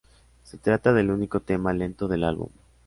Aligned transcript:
Se 0.41 0.57
trata 0.57 0.93
del 0.93 1.11
único 1.11 1.41
tema 1.41 1.73
lento 1.73 2.07
del 2.07 2.23
álbum. 2.23 2.49